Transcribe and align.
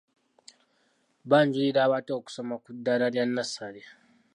Banjulira 1.29 1.79
abato 1.83 2.11
okusoma 2.19 2.55
ku 2.63 2.69
ddaala 2.75 3.07
lya 3.13 3.23
nnasale. 3.27 3.83